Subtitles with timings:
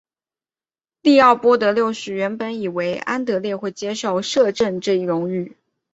[1.03, 5.55] 利奥波德六世原本以为安德烈会接受摄政这荣誉。